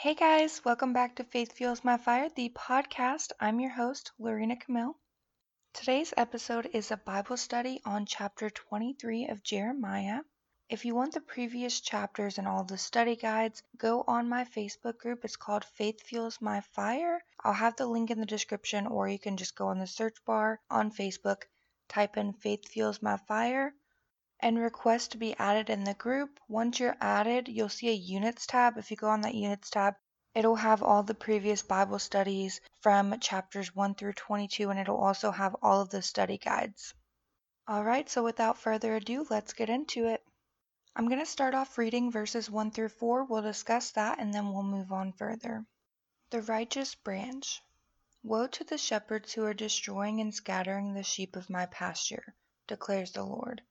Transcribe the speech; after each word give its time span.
Hey 0.00 0.14
guys, 0.14 0.64
welcome 0.64 0.92
back 0.92 1.16
to 1.16 1.24
Faith 1.24 1.54
Fuels 1.54 1.82
My 1.82 1.96
Fire, 1.96 2.28
the 2.36 2.50
podcast. 2.50 3.32
I'm 3.40 3.58
your 3.58 3.72
host, 3.72 4.12
Lorena 4.16 4.54
Camille. 4.54 4.96
Today's 5.74 6.14
episode 6.16 6.70
is 6.72 6.92
a 6.92 6.96
Bible 6.96 7.36
study 7.36 7.80
on 7.84 8.06
chapter 8.06 8.48
23 8.48 9.26
of 9.26 9.42
Jeremiah. 9.42 10.20
If 10.68 10.84
you 10.84 10.94
want 10.94 11.14
the 11.14 11.20
previous 11.20 11.80
chapters 11.80 12.38
and 12.38 12.46
all 12.46 12.62
the 12.62 12.78
study 12.78 13.16
guides, 13.16 13.64
go 13.76 14.04
on 14.06 14.28
my 14.28 14.44
Facebook 14.44 14.98
group. 14.98 15.24
It's 15.24 15.34
called 15.34 15.64
Faith 15.64 16.00
Fuels 16.06 16.40
My 16.40 16.60
Fire. 16.60 17.20
I'll 17.42 17.52
have 17.52 17.74
the 17.74 17.86
link 17.86 18.12
in 18.12 18.20
the 18.20 18.24
description, 18.24 18.86
or 18.86 19.08
you 19.08 19.18
can 19.18 19.36
just 19.36 19.56
go 19.56 19.66
on 19.66 19.80
the 19.80 19.86
search 19.88 20.24
bar 20.24 20.60
on 20.70 20.92
Facebook, 20.92 21.42
type 21.88 22.16
in 22.16 22.34
Faith 22.34 22.68
Fuels 22.68 23.02
My 23.02 23.16
Fire, 23.16 23.74
and 24.40 24.58
request 24.58 25.12
to 25.12 25.18
be 25.18 25.36
added 25.38 25.70
in 25.70 25.84
the 25.84 25.94
group. 25.94 26.38
Once 26.48 26.78
you're 26.78 26.96
added, 27.00 27.48
you'll 27.48 27.68
see 27.68 27.88
a 27.88 27.92
units 27.92 28.46
tab. 28.46 28.78
If 28.78 28.90
you 28.90 28.96
go 28.96 29.08
on 29.08 29.22
that 29.22 29.34
units 29.34 29.70
tab, 29.70 29.94
it'll 30.34 30.56
have 30.56 30.82
all 30.82 31.02
the 31.02 31.14
previous 31.14 31.62
Bible 31.62 31.98
studies 31.98 32.60
from 32.80 33.18
chapters 33.18 33.74
1 33.74 33.94
through 33.94 34.12
22, 34.12 34.70
and 34.70 34.78
it'll 34.78 34.96
also 34.96 35.30
have 35.30 35.56
all 35.62 35.80
of 35.80 35.90
the 35.90 36.02
study 36.02 36.38
guides. 36.38 36.94
All 37.66 37.84
right, 37.84 38.08
so 38.08 38.22
without 38.22 38.58
further 38.58 38.94
ado, 38.96 39.26
let's 39.28 39.52
get 39.52 39.68
into 39.68 40.06
it. 40.06 40.24
I'm 40.96 41.06
going 41.06 41.20
to 41.20 41.26
start 41.26 41.54
off 41.54 41.78
reading 41.78 42.10
verses 42.10 42.50
1 42.50 42.70
through 42.70 42.88
4. 42.88 43.24
We'll 43.24 43.42
discuss 43.42 43.90
that 43.92 44.18
and 44.18 44.32
then 44.32 44.52
we'll 44.52 44.62
move 44.62 44.90
on 44.90 45.12
further. 45.12 45.64
The 46.30 46.42
righteous 46.42 46.94
branch. 46.94 47.62
Woe 48.24 48.46
to 48.48 48.64
the 48.64 48.78
shepherds 48.78 49.32
who 49.32 49.44
are 49.44 49.54
destroying 49.54 50.20
and 50.20 50.34
scattering 50.34 50.94
the 50.94 51.02
sheep 51.02 51.36
of 51.36 51.48
my 51.48 51.66
pasture, 51.66 52.34
declares 52.66 53.12
the 53.12 53.22
Lord. 53.22 53.62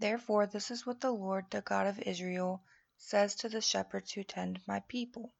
Therefore 0.00 0.46
this 0.46 0.70
is 0.70 0.86
what 0.86 1.02
the 1.02 1.10
Lord, 1.10 1.50
the 1.50 1.60
God 1.60 1.86
of 1.86 1.98
Israel, 1.98 2.62
says 2.96 3.34
to 3.34 3.50
the 3.50 3.60
shepherds 3.60 4.12
who 4.12 4.24
tend 4.24 4.58
my 4.66 4.80
people. 4.88 5.34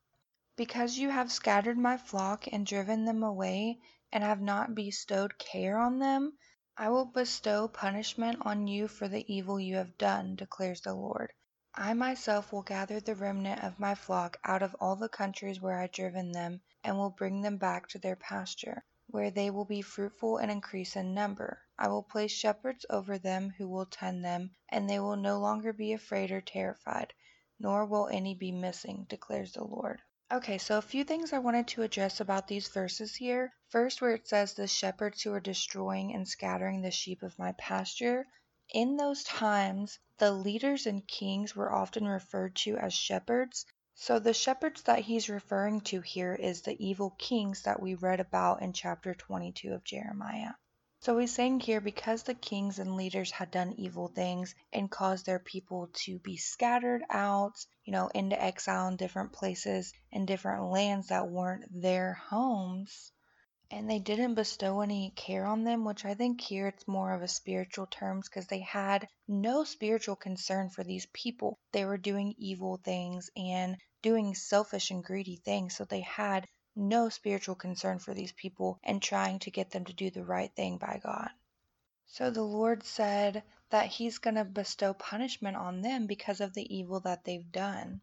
Because 0.55 0.99
you 0.99 1.09
have 1.09 1.33
scattered 1.33 1.79
my 1.79 1.97
flock 1.97 2.47
and 2.53 2.67
driven 2.67 3.07
them 3.07 3.23
away, 3.23 3.81
and 4.13 4.23
have 4.23 4.43
not 4.43 4.75
bestowed 4.75 5.39
care 5.39 5.79
on 5.79 5.99
them, 5.99 6.37
I 6.77 6.91
will 6.91 7.07
bestow 7.07 7.69
punishment 7.69 8.43
on 8.43 8.67
you 8.67 8.87
for 8.87 9.09
the 9.09 9.25
evil 9.35 9.59
you 9.59 9.77
have 9.77 9.97
done, 9.97 10.37
declares 10.37 10.83
the 10.83 10.93
Lord. 10.93 11.33
I 11.75 11.95
myself 11.95 12.53
will 12.53 12.61
gather 12.61 13.01
the 13.01 13.15
remnant 13.15 13.65
of 13.65 13.81
my 13.81 13.95
flock 13.95 14.37
out 14.45 14.63
of 14.63 14.77
all 14.79 14.97
the 14.97 15.09
countries 15.09 15.59
where 15.59 15.79
I 15.79 15.83
have 15.83 15.93
driven 15.93 16.33
them, 16.33 16.61
and 16.85 16.99
will 16.99 17.09
bring 17.09 17.41
them 17.41 17.57
back 17.57 17.89
to 17.89 17.99
their 17.99 18.17
pasture 18.17 18.85
where 19.07 19.31
they 19.31 19.51
will 19.51 19.65
be 19.65 19.83
fruitful 19.83 20.37
and 20.37 20.53
increase 20.53 20.95
in 20.95 21.15
number. 21.15 21.63
I 21.83 21.89
will 21.89 22.03
place 22.03 22.31
shepherds 22.31 22.85
over 22.91 23.17
them 23.17 23.55
who 23.57 23.67
will 23.67 23.87
tend 23.87 24.23
them, 24.23 24.51
and 24.69 24.89
they 24.89 25.01
will 25.01 25.17
no 25.17 25.39
longer 25.39 25.73
be 25.73 25.95
afraid 25.95 26.31
or 26.31 26.43
terrified, 26.43 27.15
nor 27.59 27.87
will 27.87 28.07
any 28.09 28.35
be 28.35 28.53
missing, 28.53 29.07
declares 29.09 29.55
the 29.55 29.65
Lord. 29.65 30.03
Okay, 30.31 30.59
so 30.59 30.77
a 30.77 30.83
few 30.83 31.05
things 31.05 31.33
I 31.33 31.39
wanted 31.39 31.69
to 31.69 31.83
address 31.83 32.21
about 32.21 32.47
these 32.47 32.69
verses 32.69 33.17
here. 33.17 33.55
First, 33.71 34.03
where 34.03 34.13
it 34.13 34.29
says 34.29 34.53
the 34.53 34.67
shepherds 34.67 35.23
who 35.23 35.33
are 35.33 35.41
destroying 35.41 36.15
and 36.15 36.29
scattering 36.29 36.83
the 36.83 36.91
sheep 36.91 37.23
of 37.23 37.39
my 37.39 37.53
pasture. 37.53 38.27
In 38.75 38.99
those 38.99 39.25
times, 39.25 39.99
the 40.19 40.33
leaders 40.33 40.87
and 40.87 41.09
kings 41.09 41.57
were 41.57 41.73
often 41.73 42.07
referred 42.07 42.57
to 42.57 42.77
as 42.77 42.93
shepherds, 42.93 43.65
so 43.95 44.19
the 44.19 44.35
shepherds 44.35 44.83
that 44.83 44.99
he's 44.99 45.31
referring 45.31 45.81
to 45.81 46.03
here 46.03 46.35
is 46.35 46.61
the 46.61 46.77
evil 46.79 47.15
kings 47.19 47.63
that 47.63 47.81
we 47.81 47.95
read 47.95 48.21
about 48.21 48.61
in 48.61 48.75
chapter 48.75 49.15
22 49.15 49.73
of 49.73 49.83
Jeremiah. 49.83 50.53
So 51.03 51.17
he's 51.17 51.35
saying 51.35 51.61
here 51.61 51.81
because 51.81 52.25
the 52.25 52.35
kings 52.35 52.79
and 52.79 52.95
leaders 52.95 53.31
had 53.31 53.51
done 53.51 53.73
evil 53.79 54.09
things 54.09 54.55
and 54.71 54.91
caused 54.91 55.25
their 55.25 55.39
people 55.39 55.89
to 56.05 56.19
be 56.19 56.37
scattered 56.37 57.03
out, 57.09 57.65
you 57.85 57.93
know, 57.93 58.09
into 58.09 58.39
exile 58.39 58.89
in 58.89 58.97
different 58.97 59.33
places 59.33 59.95
and 60.13 60.27
different 60.27 60.71
lands 60.71 61.09
that 61.09 61.31
weren't 61.31 61.65
their 61.81 62.13
homes, 62.13 63.13
and 63.71 63.89
they 63.89 63.99
didn't 63.99 64.35
bestow 64.35 64.83
any 64.83 65.11
care 65.17 65.47
on 65.47 65.65
them, 65.65 65.87
which 65.87 66.05
I 66.05 66.13
think 66.13 66.43
here 66.43 66.67
it's 66.67 66.87
more 66.87 67.15
of 67.15 67.23
a 67.23 67.29
spiritual 67.29 67.87
terms 67.87 68.29
because 68.29 68.49
they 68.49 68.61
had 68.61 69.09
no 69.27 69.65
spiritual 69.65 70.17
concern 70.17 70.69
for 70.69 70.85
these 70.85 71.07
people. 71.15 71.59
They 71.73 71.87
were 71.87 71.97
doing 71.97 72.35
evil 72.37 72.77
things 72.77 73.31
and 73.37 73.79
doing 74.03 74.35
selfish 74.35 74.91
and 74.91 75.03
greedy 75.03 75.37
things, 75.37 75.77
so 75.77 75.87
they 75.87 76.01
had 76.01 76.47
no 76.77 77.09
spiritual 77.09 77.55
concern 77.55 77.99
for 77.99 78.15
these 78.15 78.33
people 78.33 78.79
and 78.83 79.03
trying 79.03 79.39
to 79.39 79.51
get 79.51 79.71
them 79.71 79.85
to 79.85 79.93
do 79.93 80.11
the 80.11 80.25
right 80.25 80.55
thing 80.55 80.79
by 80.79 81.01
God. 81.03 81.31
So 82.07 82.31
the 82.31 82.43
Lord 82.43 82.85
said 82.85 83.43
that 83.71 83.87
He's 83.87 84.19
going 84.19 84.37
to 84.37 84.45
bestow 84.45 84.95
punishment 84.95 85.57
on 85.57 85.81
them 85.81 86.07
because 86.07 86.41
of 86.41 86.55
the 86.55 86.77
evil 86.77 87.01
that 87.01 87.25
they've 87.25 87.53
done. 87.53 88.01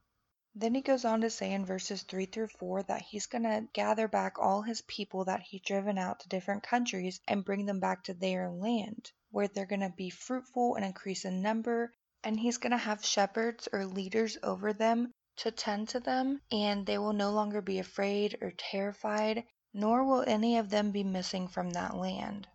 Then 0.59 0.73
he 0.73 0.81
goes 0.81 1.05
on 1.05 1.21
to 1.21 1.29
say 1.29 1.53
in 1.53 1.67
verses 1.67 2.01
3 2.01 2.25
through 2.25 2.47
4 2.47 2.81
that 2.83 3.03
he's 3.03 3.27
going 3.27 3.43
to 3.43 3.67
gather 3.73 4.07
back 4.07 4.39
all 4.39 4.63
his 4.63 4.81
people 4.81 5.25
that 5.25 5.41
he's 5.41 5.61
driven 5.61 5.99
out 5.99 6.21
to 6.21 6.29
different 6.29 6.63
countries 6.63 7.21
and 7.27 7.45
bring 7.45 7.67
them 7.67 7.79
back 7.79 8.05
to 8.05 8.15
their 8.15 8.49
land, 8.49 9.11
where 9.29 9.47
they're 9.47 9.67
going 9.67 9.81
to 9.81 9.93
be 9.95 10.09
fruitful 10.09 10.73
and 10.73 10.83
increase 10.83 11.25
in 11.25 11.43
number. 11.43 11.93
And 12.23 12.39
he's 12.39 12.57
going 12.57 12.71
to 12.71 12.77
have 12.77 13.05
shepherds 13.05 13.69
or 13.71 13.85
leaders 13.85 14.39
over 14.41 14.73
them 14.73 15.13
to 15.37 15.51
tend 15.51 15.89
to 15.89 15.99
them, 15.99 16.41
and 16.51 16.85
they 16.85 16.97
will 16.97 17.13
no 17.13 17.31
longer 17.31 17.61
be 17.61 17.79
afraid 17.79 18.37
or 18.41 18.51
terrified, 18.51 19.45
nor 19.73 20.03
will 20.03 20.23
any 20.27 20.57
of 20.57 20.69
them 20.69 20.91
be 20.91 21.03
missing 21.03 21.47
from 21.47 21.69
that 21.69 21.95
land. 21.95 22.47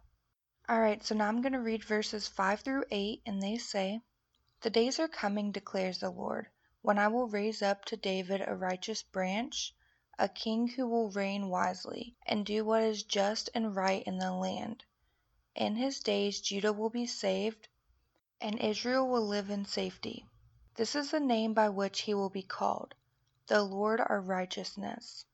Alright, 0.68 1.02
so 1.02 1.14
now 1.14 1.28
I'm 1.28 1.42
going 1.42 1.52
to 1.52 1.60
read 1.60 1.84
verses 1.84 2.28
5 2.28 2.60
through 2.60 2.84
8, 2.90 3.22
and 3.26 3.42
they 3.42 3.58
say, 3.58 4.00
The 4.60 4.70
days 4.70 4.98
are 4.98 5.08
coming, 5.08 5.52
declares 5.52 5.98
the 5.98 6.10
Lord 6.10 6.48
when 6.84 6.98
I 6.98 7.06
will 7.06 7.28
raise 7.28 7.62
up 7.62 7.84
to 7.84 7.96
David 7.96 8.42
a 8.44 8.56
righteous 8.56 9.04
branch, 9.04 9.72
a 10.18 10.28
king 10.28 10.66
who 10.66 10.88
will 10.88 11.10
reign 11.10 11.48
wisely, 11.48 12.16
and 12.26 12.44
do 12.44 12.64
what 12.64 12.82
is 12.82 13.04
just 13.04 13.48
and 13.54 13.76
right 13.76 14.02
in 14.02 14.18
the 14.18 14.32
land. 14.32 14.84
In 15.54 15.76
his 15.76 16.00
days 16.00 16.40
Judah 16.40 16.72
will 16.72 16.90
be 16.90 17.06
saved, 17.06 17.68
and 18.40 18.58
Israel 18.58 19.06
will 19.06 19.24
live 19.24 19.48
in 19.48 19.64
safety. 19.64 20.26
This 20.74 20.94
is 20.94 21.10
the 21.10 21.20
name 21.20 21.52
by 21.52 21.68
which 21.68 22.00
he 22.00 22.14
will 22.14 22.30
be 22.30 22.42
called, 22.42 22.94
the 23.46 23.62
Lord 23.62 24.00
our 24.00 24.22
righteousness. 24.22 25.26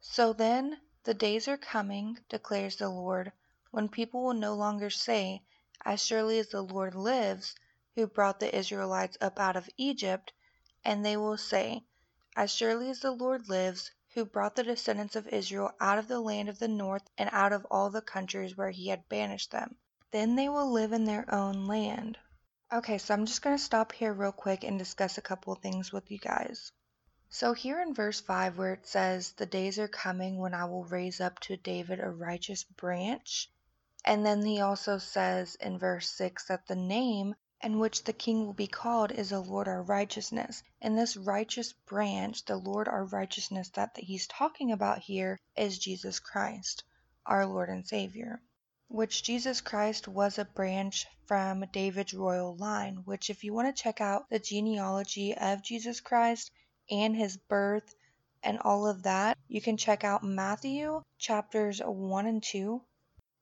So 0.00 0.34
then, 0.34 0.82
the 1.04 1.14
days 1.14 1.48
are 1.48 1.56
coming, 1.56 2.18
declares 2.28 2.76
the 2.76 2.90
Lord, 2.90 3.32
when 3.70 3.88
people 3.88 4.22
will 4.22 4.34
no 4.34 4.52
longer 4.52 4.90
say, 4.90 5.42
As 5.82 6.04
surely 6.04 6.38
as 6.38 6.48
the 6.48 6.60
Lord 6.60 6.94
lives, 6.94 7.54
who 7.94 8.06
brought 8.06 8.38
the 8.38 8.54
Israelites 8.54 9.16
up 9.20 9.40
out 9.40 9.56
of 9.56 9.70
Egypt, 9.78 10.34
and 10.84 11.02
they 11.02 11.16
will 11.16 11.38
say, 11.38 11.86
As 12.36 12.50
surely 12.52 12.90
as 12.90 13.00
the 13.00 13.12
Lord 13.12 13.48
lives, 13.48 13.90
who 14.12 14.26
brought 14.26 14.56
the 14.56 14.62
descendants 14.62 15.16
of 15.16 15.26
Israel 15.28 15.72
out 15.80 15.98
of 15.98 16.06
the 16.06 16.20
land 16.20 16.50
of 16.50 16.58
the 16.58 16.68
north 16.68 17.08
and 17.16 17.30
out 17.32 17.54
of 17.54 17.66
all 17.70 17.88
the 17.88 18.02
countries 18.02 18.58
where 18.58 18.70
he 18.70 18.88
had 18.88 19.08
banished 19.08 19.52
them. 19.52 19.74
Then 20.10 20.36
they 20.36 20.50
will 20.50 20.70
live 20.70 20.92
in 20.92 21.04
their 21.04 21.32
own 21.34 21.66
land. 21.66 22.18
Okay, 22.74 22.96
so 22.96 23.12
I'm 23.12 23.26
just 23.26 23.42
going 23.42 23.54
to 23.54 23.62
stop 23.62 23.92
here 23.92 24.14
real 24.14 24.32
quick 24.32 24.64
and 24.64 24.78
discuss 24.78 25.18
a 25.18 25.22
couple 25.22 25.52
of 25.52 25.58
things 25.58 25.92
with 25.92 26.10
you 26.10 26.16
guys. 26.16 26.72
So, 27.28 27.52
here 27.52 27.82
in 27.82 27.92
verse 27.92 28.22
5, 28.22 28.56
where 28.56 28.72
it 28.72 28.86
says, 28.86 29.32
The 29.32 29.44
days 29.44 29.78
are 29.78 29.88
coming 29.88 30.38
when 30.38 30.54
I 30.54 30.64
will 30.64 30.84
raise 30.84 31.20
up 31.20 31.38
to 31.40 31.58
David 31.58 32.00
a 32.00 32.08
righteous 32.08 32.64
branch. 32.64 33.50
And 34.06 34.24
then 34.24 34.42
he 34.42 34.62
also 34.62 34.96
says 34.96 35.54
in 35.56 35.78
verse 35.78 36.08
6 36.12 36.46
that 36.46 36.66
the 36.66 36.74
name 36.74 37.34
and 37.60 37.78
which 37.78 38.04
the 38.04 38.14
king 38.14 38.46
will 38.46 38.54
be 38.54 38.68
called 38.68 39.12
is 39.12 39.28
the 39.28 39.40
Lord 39.40 39.68
our 39.68 39.82
righteousness. 39.82 40.62
And 40.80 40.96
this 40.96 41.14
righteous 41.14 41.74
branch, 41.74 42.46
the 42.46 42.56
Lord 42.56 42.88
our 42.88 43.04
righteousness 43.04 43.68
that 43.74 43.98
he's 43.98 44.26
talking 44.26 44.72
about 44.72 45.00
here, 45.00 45.38
is 45.58 45.78
Jesus 45.78 46.20
Christ, 46.20 46.84
our 47.26 47.44
Lord 47.44 47.68
and 47.68 47.86
Savior. 47.86 48.40
Which 48.92 49.22
Jesus 49.22 49.62
Christ 49.62 50.06
was 50.06 50.38
a 50.38 50.44
branch 50.44 51.06
from 51.24 51.64
David's 51.72 52.12
royal 52.12 52.54
line, 52.54 52.96
which, 53.06 53.30
if 53.30 53.42
you 53.42 53.54
want 53.54 53.74
to 53.74 53.82
check 53.82 54.02
out 54.02 54.28
the 54.28 54.38
genealogy 54.38 55.34
of 55.34 55.62
Jesus 55.62 56.02
Christ 56.02 56.50
and 56.90 57.16
his 57.16 57.38
birth 57.38 57.94
and 58.42 58.58
all 58.58 58.86
of 58.86 59.04
that, 59.04 59.38
you 59.48 59.62
can 59.62 59.78
check 59.78 60.04
out 60.04 60.22
Matthew 60.22 61.00
chapters 61.16 61.80
1 61.82 62.26
and 62.26 62.42
2 62.42 62.82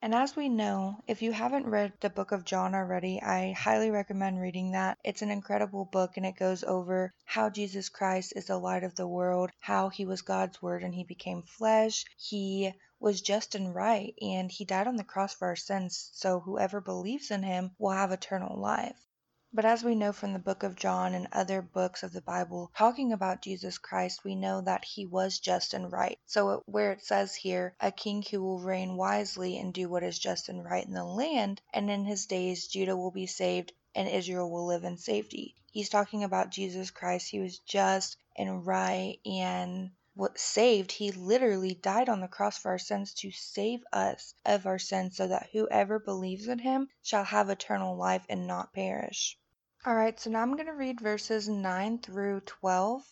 and 0.02 0.14
as 0.14 0.34
we 0.34 0.48
know, 0.48 0.96
if 1.06 1.20
you 1.20 1.30
haven't 1.32 1.66
read 1.66 1.92
the 2.00 2.08
book 2.08 2.32
of 2.32 2.46
John 2.46 2.74
already, 2.74 3.20
I 3.20 3.52
highly 3.52 3.90
recommend 3.90 4.40
reading 4.40 4.70
that. 4.70 4.96
It's 5.04 5.20
an 5.20 5.30
incredible 5.30 5.84
book 5.84 6.16
and 6.16 6.24
it 6.24 6.36
goes 6.36 6.64
over 6.64 7.12
how 7.26 7.50
Jesus 7.50 7.90
Christ 7.90 8.32
is 8.34 8.46
the 8.46 8.56
light 8.56 8.82
of 8.82 8.94
the 8.94 9.06
world, 9.06 9.50
how 9.58 9.90
he 9.90 10.06
was 10.06 10.22
God's 10.22 10.62
word 10.62 10.84
and 10.84 10.94
he 10.94 11.04
became 11.04 11.42
flesh. 11.42 12.06
He 12.16 12.72
was 13.00 13.20
just 13.20 13.54
and 13.54 13.74
right 13.74 14.14
and 14.20 14.52
he 14.52 14.64
died 14.64 14.86
on 14.86 14.96
the 14.96 15.02
cross 15.02 15.34
for 15.34 15.48
our 15.48 15.56
sins, 15.56 16.10
so 16.12 16.40
whoever 16.40 16.80
believes 16.80 17.30
in 17.30 17.42
him 17.42 17.74
will 17.78 17.90
have 17.90 18.12
eternal 18.12 18.56
life. 18.56 19.06
But 19.52 19.64
as 19.64 19.82
we 19.82 19.96
know 19.96 20.12
from 20.12 20.32
the 20.32 20.38
book 20.38 20.62
of 20.62 20.76
John 20.76 21.12
and 21.12 21.26
other 21.32 21.60
books 21.60 22.04
of 22.04 22.12
the 22.12 22.20
Bible 22.20 22.70
talking 22.76 23.12
about 23.12 23.42
Jesus 23.42 23.78
Christ, 23.78 24.22
we 24.22 24.36
know 24.36 24.60
that 24.60 24.84
he 24.84 25.06
was 25.06 25.40
just 25.40 25.74
and 25.74 25.90
right. 25.90 26.20
So, 26.26 26.62
where 26.66 26.92
it 26.92 27.02
says 27.02 27.34
here, 27.34 27.74
a 27.80 27.90
king 27.90 28.22
who 28.30 28.40
will 28.42 28.60
reign 28.60 28.96
wisely 28.96 29.58
and 29.58 29.74
do 29.74 29.88
what 29.88 30.04
is 30.04 30.20
just 30.20 30.48
and 30.48 30.64
right 30.64 30.86
in 30.86 30.92
the 30.92 31.04
land, 31.04 31.60
and 31.72 31.90
in 31.90 32.04
his 32.04 32.26
days 32.26 32.68
Judah 32.68 32.96
will 32.96 33.10
be 33.10 33.26
saved 33.26 33.72
and 33.92 34.08
Israel 34.08 34.48
will 34.48 34.66
live 34.66 34.84
in 34.84 34.98
safety. 34.98 35.56
He's 35.72 35.88
talking 35.88 36.22
about 36.22 36.50
Jesus 36.50 36.92
Christ. 36.92 37.28
He 37.28 37.40
was 37.40 37.58
just 37.58 38.16
and 38.36 38.64
right 38.64 39.18
and 39.26 39.90
saved, 40.34 40.90
he 40.90 41.12
literally 41.12 41.72
died 41.72 42.08
on 42.08 42.20
the 42.20 42.26
cross 42.26 42.58
for 42.58 42.72
our 42.72 42.78
sins 42.78 43.14
to 43.14 43.30
save 43.30 43.84
us 43.92 44.34
of 44.44 44.66
our 44.66 44.78
sins 44.78 45.16
so 45.16 45.28
that 45.28 45.50
whoever 45.52 46.00
believes 46.00 46.48
in 46.48 46.58
him 46.58 46.88
shall 47.00 47.22
have 47.22 47.48
eternal 47.48 47.96
life 47.96 48.26
and 48.28 48.44
not 48.44 48.72
perish. 48.72 49.38
All 49.86 49.94
right, 49.94 50.18
so 50.18 50.28
now 50.28 50.42
I'm 50.42 50.54
going 50.54 50.66
to 50.66 50.72
read 50.72 51.00
verses 51.00 51.48
9 51.48 52.00
through 52.00 52.40
12, 52.40 53.02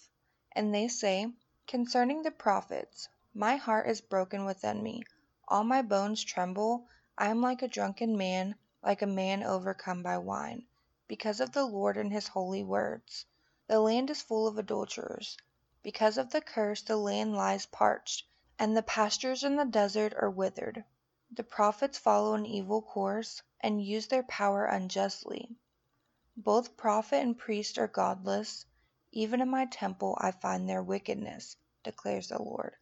and 0.53 0.75
they 0.75 0.89
say, 0.89 1.33
Concerning 1.69 2.23
the 2.23 2.33
prophets, 2.33 3.09
my 3.33 3.55
heart 3.55 3.89
is 3.89 4.01
broken 4.01 4.45
within 4.45 4.83
me, 4.83 5.05
all 5.47 5.63
my 5.63 5.83
bones 5.83 6.25
tremble. 6.25 6.89
I 7.17 7.29
am 7.29 7.41
like 7.41 7.63
a 7.63 7.69
drunken 7.69 8.19
man, 8.19 8.57
like 8.83 9.03
a 9.03 9.07
man 9.07 9.45
overcome 9.45 10.03
by 10.03 10.19
wine, 10.19 10.67
because 11.07 11.39
of 11.41 11.53
the 11.53 11.65
Lord 11.65 11.97
and 11.97 12.13
his 12.13 12.27
holy 12.27 12.65
words. 12.65 13.25
The 13.69 13.79
land 13.79 14.11
is 14.11 14.21
full 14.21 14.49
of 14.49 14.59
adulterers. 14.59 15.37
Because 15.85 16.19
of 16.19 16.31
the 16.31 16.41
curse 16.41 16.83
the 16.83 16.97
land 16.97 17.37
lies 17.37 17.65
parched, 17.67 18.27
and 18.59 18.77
the 18.77 18.83
pastures 18.83 19.45
in 19.45 19.55
the 19.55 19.65
desert 19.65 20.13
are 20.21 20.29
withered. 20.29 20.85
The 21.31 21.45
prophets 21.45 21.97
follow 21.97 22.35
an 22.35 22.45
evil 22.47 22.83
course, 22.83 23.41
and 23.61 23.81
use 23.81 24.09
their 24.09 24.25
power 24.25 24.65
unjustly. 24.65 25.55
Both 26.37 26.77
prophet 26.77 27.19
and 27.23 27.39
priest 27.39 27.79
are 27.79 27.87
godless. 27.87 28.67
Even 29.13 29.41
in 29.41 29.49
my 29.49 29.67
temple 29.67 30.19
I 30.21 30.33
find 30.33 30.69
their 30.69 30.83
wickedness, 30.83 31.57
declares 31.85 32.29
the 32.31 32.43
Lord. 32.43 32.75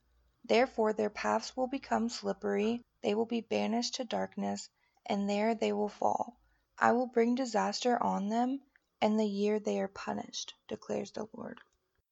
Therefore 0.43 0.95
their 0.95 1.11
paths 1.11 1.55
will 1.55 1.67
become 1.67 2.09
slippery, 2.09 2.83
they 3.03 3.15
will 3.15 3.27
be 3.27 3.43
banished 3.43 3.97
to 3.97 4.05
darkness, 4.05 4.71
and 5.05 5.29
there 5.29 5.55
they 5.55 5.73
will 5.75 5.91
fall. 5.91 6.39
I 6.79 6.93
will 6.93 7.09
bring 7.09 7.35
disaster 7.35 8.03
on 8.03 8.31
them 8.31 8.63
and 9.03 9.21
the 9.21 9.27
year 9.27 9.61
they 9.61 9.79
are 9.81 9.89
punished, 9.89 10.55
declares 10.69 11.13
the 11.13 11.29
Lord. 11.35 11.61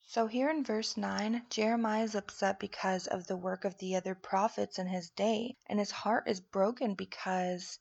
So 0.06 0.27
here 0.27 0.51
in 0.51 0.65
verse 0.65 0.97
9, 0.97 1.47
Jeremiah 1.49 2.05
is 2.05 2.15
upset 2.15 2.61
because 2.61 3.06
of 3.06 3.27
the 3.27 3.39
work 3.39 3.65
of 3.65 3.79
the 3.79 3.97
other 3.97 4.15
prophets 4.15 4.79
in 4.79 4.87
his 4.87 5.09
day, 5.11 5.56
and 5.67 5.79
his 5.79 5.91
heart 5.91 6.29
is 6.29 6.41
broken 6.41 6.95
because 6.95 7.79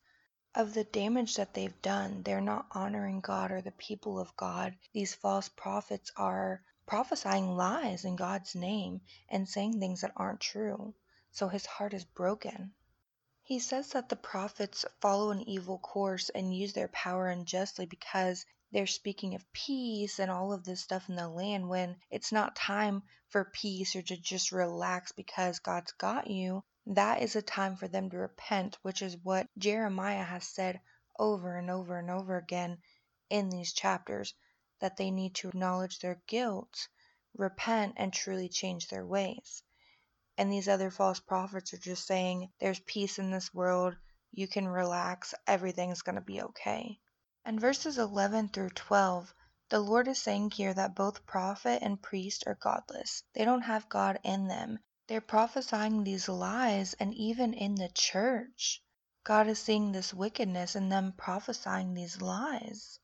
of 0.55 0.73
the 0.73 0.85
damage 0.85 1.35
that 1.35 1.53
they've 1.53 1.81
done. 1.81 2.23
They're 2.23 2.39
not 2.39 2.67
honoring 2.71 3.19
God 3.19 3.51
or 3.51 3.61
the 3.61 3.71
people 3.71 4.19
of 4.19 4.35
God. 4.37 4.77
These 4.93 5.13
false 5.15 5.49
prophets 5.49 6.11
are 6.15 6.63
prophesying 6.85 7.57
lies 7.57 8.05
in 8.05 8.15
God's 8.15 8.55
name 8.55 9.01
and 9.29 9.47
saying 9.47 9.79
things 9.79 10.01
that 10.01 10.13
aren't 10.15 10.39
true. 10.39 10.93
So 11.31 11.49
his 11.49 11.65
heart 11.65 11.93
is 11.93 12.05
broken. 12.05 12.73
He 13.41 13.59
says 13.59 13.89
that 13.89 14.07
the 14.07 14.15
prophets 14.15 14.85
follow 15.01 15.31
an 15.31 15.41
evil 15.41 15.77
course 15.77 16.29
and 16.29 16.55
use 16.55 16.71
their 16.71 16.87
power 16.87 17.27
unjustly 17.27 17.85
because 17.85 18.45
they're 18.73 18.87
speaking 18.87 19.35
of 19.35 19.53
peace 19.53 20.17
and 20.17 20.31
all 20.31 20.51
of 20.51 20.63
this 20.63 20.81
stuff 20.81 21.07
in 21.07 21.15
the 21.15 21.29
land 21.29 21.69
when 21.69 21.95
it's 22.09 22.31
not 22.31 22.55
time 22.55 23.03
for 23.29 23.45
peace 23.45 23.95
or 23.95 24.01
to 24.01 24.17
just 24.17 24.51
relax 24.51 25.11
because 25.11 25.59
God's 25.59 25.91
got 25.91 26.27
you. 26.27 26.63
That 26.87 27.21
is 27.21 27.35
a 27.35 27.43
time 27.43 27.75
for 27.75 27.87
them 27.87 28.09
to 28.09 28.17
repent, 28.17 28.79
which 28.81 29.03
is 29.03 29.15
what 29.21 29.47
Jeremiah 29.59 30.23
has 30.23 30.47
said 30.47 30.81
over 31.19 31.55
and 31.55 31.69
over 31.69 31.99
and 31.99 32.09
over 32.09 32.35
again 32.35 32.79
in 33.29 33.49
these 33.49 33.73
chapters 33.73 34.33
that 34.79 34.97
they 34.97 35.11
need 35.11 35.35
to 35.35 35.49
acknowledge 35.49 35.99
their 35.99 36.19
guilt, 36.25 36.87
repent, 37.37 37.93
and 37.97 38.11
truly 38.11 38.49
change 38.49 38.87
their 38.87 39.05
ways. 39.05 39.61
And 40.35 40.51
these 40.51 40.67
other 40.67 40.89
false 40.89 41.19
prophets 41.19 41.75
are 41.75 41.77
just 41.77 42.07
saying, 42.07 42.51
There's 42.59 42.79
peace 42.79 43.19
in 43.19 43.29
this 43.29 43.53
world, 43.53 43.95
you 44.31 44.47
can 44.47 44.67
relax, 44.67 45.35
everything's 45.45 46.01
going 46.01 46.15
to 46.15 46.21
be 46.21 46.41
okay. 46.41 46.99
And 47.45 47.59
verses 47.59 47.97
11 47.97 48.49
through 48.49 48.69
12, 48.69 49.33
the 49.67 49.81
Lord 49.81 50.07
is 50.07 50.17
saying 50.17 50.51
here 50.51 50.73
that 50.73 50.95
both 50.95 51.25
prophet 51.25 51.79
and 51.81 52.01
priest 52.01 52.45
are 52.47 52.55
godless. 52.55 53.23
They 53.33 53.43
don't 53.43 53.63
have 53.63 53.89
God 53.89 54.19
in 54.23 54.47
them. 54.47 54.79
They're 55.07 55.19
prophesying 55.19 56.05
these 56.05 56.29
lies, 56.29 56.93
and 56.93 57.13
even 57.13 57.53
in 57.53 57.75
the 57.75 57.89
church, 57.89 58.81
God 59.25 59.47
is 59.47 59.59
seeing 59.59 59.91
this 59.91 60.13
wickedness 60.13 60.77
in 60.77 60.87
them 60.87 61.11
prophesying 61.17 61.93
these 61.93 62.21
lies. 62.21 62.99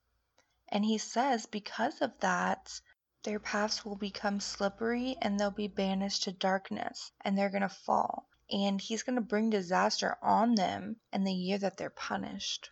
And 0.70 0.86
He 0.86 1.00
says, 1.00 1.46
because 1.46 2.02
of 2.02 2.18
that, 2.20 2.80
their 3.24 3.40
paths 3.40 3.84
will 3.84 3.98
become 3.98 4.40
slippery 4.40 5.18
and 5.22 5.38
they'll 5.38 5.52
be 5.52 5.68
banished 5.68 6.24
to 6.24 6.32
darkness 6.32 7.12
and 7.22 7.38
they're 7.38 7.50
going 7.50 7.62
to 7.62 7.68
fall. 7.68 8.30
And 8.50 8.80
He's 8.80 9.04
going 9.04 9.18
to 9.18 9.22
bring 9.22 9.50
disaster 9.50 10.18
on 10.22 10.56
them 10.56 10.96
in 11.12 11.26
the 11.26 11.34
year 11.34 11.58
that 11.58 11.76
they're 11.76 11.90
punished. 11.90 12.70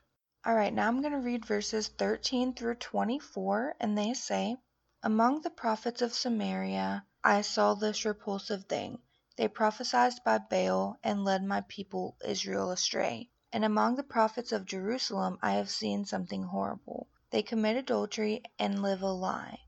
All 0.47 0.55
right, 0.55 0.73
now 0.73 0.87
I'm 0.87 1.01
going 1.01 1.11
to 1.11 1.19
read 1.19 1.45
verses 1.45 1.89
13 1.89 2.53
through 2.53 2.75
24, 2.75 3.75
and 3.81 3.97
they 3.97 4.13
say, 4.13 4.55
Among 5.03 5.41
the 5.41 5.49
prophets 5.49 6.01
of 6.01 6.13
Samaria 6.13 7.03
I 7.21 7.41
saw 7.41 7.73
this 7.73 8.05
repulsive 8.05 8.63
thing. 8.63 8.99
They 9.35 9.49
prophesied 9.49 10.13
by 10.23 10.37
Baal 10.37 10.95
and 11.03 11.25
led 11.25 11.43
my 11.43 11.65
people 11.67 12.15
Israel 12.25 12.71
astray. 12.71 13.29
And 13.51 13.65
among 13.65 13.95
the 13.95 14.03
prophets 14.03 14.53
of 14.53 14.65
Jerusalem 14.65 15.37
I 15.41 15.51
have 15.51 15.69
seen 15.69 16.05
something 16.05 16.43
horrible. 16.43 17.09
They 17.29 17.43
commit 17.43 17.75
adultery 17.75 18.43
and 18.57 18.81
live 18.81 19.01
a 19.01 19.11
lie. 19.11 19.59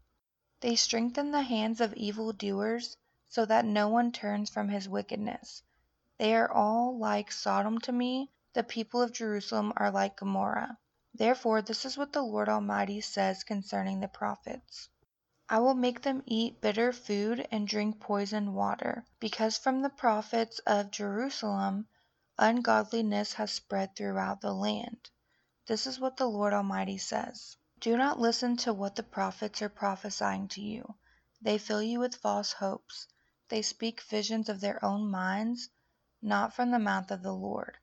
They 0.62 0.78
strengthen 0.78 1.32
the 1.32 1.42
hands 1.42 1.82
of 1.82 1.94
evil 1.96 2.32
doers 2.32 2.96
so 3.28 3.46
that 3.48 3.66
no 3.66 3.90
one 3.90 4.14
turns 4.14 4.50
from 4.50 4.70
his 4.70 4.88
wickedness. 4.88 5.62
They 6.20 6.34
are 6.38 6.50
all 6.50 6.98
like 6.98 7.34
Sodom 7.34 7.80
to 7.80 7.92
me, 7.92 8.32
the 8.54 8.64
people 8.64 9.02
of 9.02 9.14
Jerusalem 9.14 9.72
are 9.78 9.92
like 9.92 10.18
Gomorrah. 10.18 10.78
Therefore 11.14 11.62
this 11.62 11.86
is 11.86 11.98
what 11.98 12.14
the 12.14 12.22
Lord 12.22 12.50
Almighty 12.50 13.02
says 13.02 13.44
concerning 13.44 14.00
the 14.00 14.08
prophets. 14.08 14.90
I 15.48 15.60
will 15.60 15.74
make 15.74 16.02
them 16.02 16.22
eat 16.26 16.62
bitter 16.62 16.92
food 16.92 17.48
and 17.52 17.68
drink 17.68 18.00
poisoned 18.00 18.54
water, 18.54 19.04
because 19.20 19.58
from 19.58 19.82
the 19.82 19.90
prophets 19.90 20.60
of 20.68 20.92
Jerusalem 20.92 21.88
ungodliness 22.38 23.34
has 23.34 23.52
spread 23.52 23.96
throughout 23.96 24.42
the 24.42 24.54
land. 24.54 25.10
This 25.68 25.86
is 25.86 26.00
what 26.00 26.18
the 26.18 26.26
Lord 26.26 26.54
Almighty 26.54 26.98
says. 26.98 27.58
Do 27.80 27.98
not 27.98 28.20
listen 28.20 28.58
to 28.58 28.74
what 28.74 28.96
the 28.96 29.04
prophets 29.04 29.62
are 29.62 29.70
prophesying 29.70 30.48
to 30.50 30.62
you. 30.62 30.96
They 31.42 31.58
fill 31.58 31.82
you 31.82 32.00
with 32.00 32.16
false 32.16 32.54
hopes. 32.54 33.08
They 33.50 33.62
speak 33.62 34.02
visions 34.02 34.50
of 34.50 34.60
their 34.60 34.84
own 34.84 35.10
minds, 35.12 35.70
not 36.22 36.56
from 36.56 36.72
the 36.72 36.80
mouth 36.80 37.12
of 37.12 37.24
the 37.24 37.34
Lord. 37.34 37.78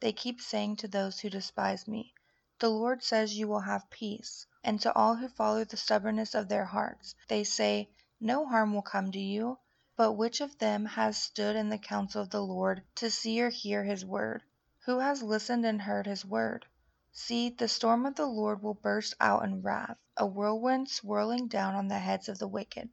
They 0.00 0.12
keep 0.12 0.40
saying 0.40 0.76
to 0.76 0.88
those 0.88 1.20
who 1.20 1.28
despise 1.28 1.86
me, 1.86 2.14
The 2.58 2.70
Lord 2.70 3.02
says 3.02 3.36
you 3.36 3.46
will 3.46 3.60
have 3.60 3.90
peace. 3.90 4.46
And 4.64 4.80
to 4.80 4.94
all 4.94 5.14
who 5.14 5.28
follow 5.28 5.64
the 5.64 5.76
stubbornness 5.76 6.34
of 6.34 6.48
their 6.48 6.64
hearts, 6.64 7.14
they 7.28 7.44
say, 7.44 7.90
No 8.18 8.46
harm 8.46 8.72
will 8.72 8.80
come 8.80 9.12
to 9.12 9.20
you. 9.20 9.58
But 9.96 10.12
which 10.12 10.40
of 10.40 10.56
them 10.58 10.86
has 10.86 11.18
stood 11.18 11.54
in 11.54 11.68
the 11.68 11.76
counsel 11.76 12.22
of 12.22 12.30
the 12.30 12.42
Lord 12.42 12.82
to 12.94 13.10
see 13.10 13.42
or 13.42 13.50
hear 13.50 13.84
his 13.84 14.02
word? 14.02 14.42
Who 14.86 15.00
has 15.00 15.22
listened 15.22 15.66
and 15.66 15.82
heard 15.82 16.06
his 16.06 16.24
word? 16.24 16.64
See, 17.12 17.50
the 17.50 17.68
storm 17.68 18.06
of 18.06 18.14
the 18.14 18.24
Lord 18.24 18.62
will 18.62 18.72
burst 18.72 19.12
out 19.20 19.44
in 19.44 19.60
wrath, 19.60 19.98
a 20.16 20.26
whirlwind 20.26 20.88
swirling 20.88 21.48
down 21.48 21.74
on 21.74 21.88
the 21.88 21.98
heads 21.98 22.30
of 22.30 22.38
the 22.38 22.48
wicked. 22.48 22.88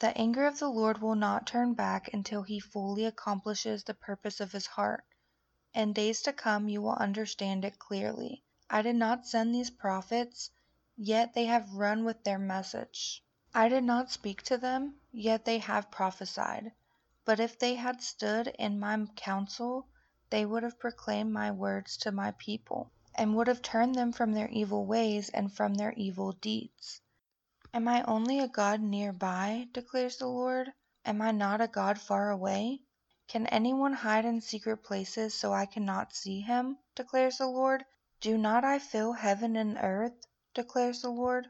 The 0.00 0.16
anger 0.18 0.46
of 0.46 0.58
the 0.58 0.68
Lord 0.68 1.00
will 1.00 1.14
not 1.14 1.46
turn 1.46 1.74
back 1.74 2.12
until 2.12 2.42
he 2.42 2.58
fully 2.58 3.04
accomplishes 3.04 3.84
the 3.84 3.94
purpose 3.94 4.40
of 4.40 4.50
his 4.50 4.66
heart. 4.66 5.04
In 5.74 5.94
days 5.94 6.20
to 6.22 6.34
come 6.34 6.68
you 6.68 6.82
will 6.82 6.96
understand 6.96 7.64
it 7.64 7.78
clearly. 7.78 8.42
I 8.68 8.82
did 8.82 8.96
not 8.96 9.26
send 9.26 9.54
these 9.54 9.70
prophets, 9.70 10.50
yet 10.98 11.32
they 11.32 11.46
have 11.46 11.72
run 11.72 12.04
with 12.04 12.24
their 12.24 12.38
message. 12.38 13.24
I 13.54 13.70
did 13.70 13.84
not 13.84 14.10
speak 14.10 14.42
to 14.42 14.58
them, 14.58 14.96
yet 15.12 15.46
they 15.46 15.58
have 15.58 15.90
prophesied. 15.90 16.72
But 17.24 17.40
if 17.40 17.58
they 17.58 17.76
had 17.76 18.02
stood 18.02 18.48
in 18.58 18.78
my 18.78 19.06
counsel, 19.16 19.86
they 20.28 20.44
would 20.44 20.62
have 20.62 20.78
proclaimed 20.78 21.32
my 21.32 21.50
words 21.50 21.96
to 21.98 22.12
my 22.12 22.32
people, 22.32 22.90
and 23.14 23.34
would 23.34 23.46
have 23.46 23.62
turned 23.62 23.94
them 23.94 24.12
from 24.12 24.32
their 24.32 24.48
evil 24.48 24.84
ways 24.84 25.30
and 25.30 25.50
from 25.50 25.74
their 25.74 25.92
evil 25.94 26.32
deeds. 26.32 27.00
Am 27.72 27.88
I 27.88 28.02
only 28.02 28.40
a 28.40 28.48
God 28.48 28.82
near 28.82 29.12
by, 29.12 29.68
declares 29.72 30.18
the 30.18 30.26
Lord? 30.26 30.72
Am 31.06 31.22
I 31.22 31.30
not 31.30 31.62
a 31.62 31.66
God 31.66 31.98
far 31.98 32.28
away? 32.28 32.82
Can 33.32 33.46
anyone 33.46 33.94
hide 33.94 34.26
in 34.26 34.42
secret 34.42 34.82
places 34.82 35.32
so 35.32 35.54
I 35.54 35.64
cannot 35.64 36.14
see 36.14 36.42
him? 36.42 36.76
declares 36.94 37.38
the 37.38 37.46
Lord. 37.46 37.82
Do 38.20 38.36
not 38.36 38.62
I 38.62 38.78
fill 38.78 39.14
heaven 39.14 39.56
and 39.56 39.78
earth? 39.80 40.26
declares 40.52 41.00
the 41.00 41.08
Lord. 41.08 41.48